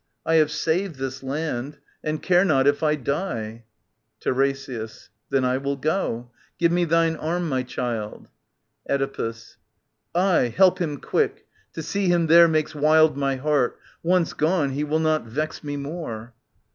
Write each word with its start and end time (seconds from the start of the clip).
I 0.25 0.37
have 0.37 0.49
saved 0.49 0.95
this 0.95 1.21
land, 1.21 1.77
and 2.03 2.23
care 2.23 2.43
not 2.43 2.65
if 2.65 2.81
I 2.81 2.95
die. 2.95 3.65
TiRESIAS. 4.19 5.09
Then 5.29 5.45
I 5.45 5.59
will 5.59 5.75
go.— 5.75 6.31
Give 6.59 6.71
me 6.71 6.85
thine 6.85 7.15
arm, 7.15 7.47
my 7.47 7.61
child. 7.61 8.27
Oedipus. 8.89 9.57
Aye, 10.15 10.51
help 10.57 10.79
him 10.79 10.97
quick.— 10.99 11.45
To 11.75 11.83
see 11.83 12.07
him 12.07 12.25
there 12.25 12.47
makes 12.47 12.73
wild 12.73 13.15
My 13.15 13.35
heart. 13.35 13.77
Once 14.01 14.33
gone, 14.33 14.71
he 14.71 14.83
will 14.83 14.97
not 14.97 15.25
vex 15.25 15.63
me 15.63 15.77
more. 15.77 16.33